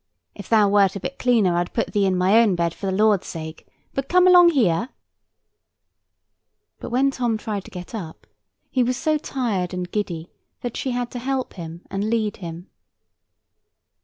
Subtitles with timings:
[0.33, 2.91] If thou wert a bit cleaner I'd put thee in my own bed, for the
[2.91, 3.67] Lord's sake.
[3.93, 4.89] But come along here."
[6.79, 8.25] But when Tom tried to get up,
[8.71, 12.67] he was so tired and giddy that she had to help him and lead him.